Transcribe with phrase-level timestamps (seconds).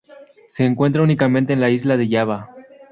[0.47, 2.49] Se encuentra únicamente en la isla de Java.